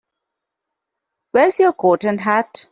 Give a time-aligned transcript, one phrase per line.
[1.29, 2.67] Where's your coat and hat?